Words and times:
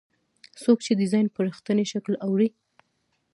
څوک 0.63 0.77
چې 0.85 0.91
ډیزاین 0.99 1.27
په 1.31 1.39
رښتیني 1.47 1.85
شکل 1.93 2.13
اړوي. 2.25 2.49